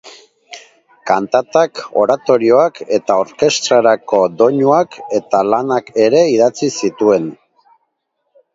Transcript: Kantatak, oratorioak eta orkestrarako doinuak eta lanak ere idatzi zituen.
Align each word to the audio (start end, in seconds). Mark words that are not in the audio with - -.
Kantatak, 1.09 1.81
oratorioak 2.03 2.81
eta 2.97 3.17
orkestrarako 3.25 4.23
doinuak 4.41 4.99
eta 5.21 5.45
lanak 5.53 5.95
ere 6.09 6.25
idatzi 6.33 6.75
zituen. 6.81 7.33